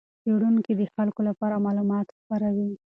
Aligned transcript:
څېړونکي 0.21 0.71
د 0.75 0.81
خلکو 0.95 1.21
لپاره 1.29 1.63
معلومات 1.65 2.07
خپروي. 2.17 2.69